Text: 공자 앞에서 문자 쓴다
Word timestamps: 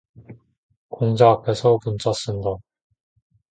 공자 0.89 1.29
앞에서 1.29 1.77
문자 1.85 2.11
쓴다 2.13 2.55